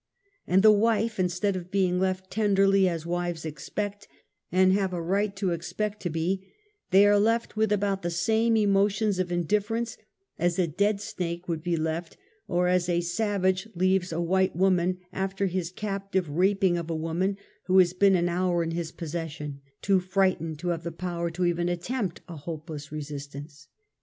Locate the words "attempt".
21.69-22.21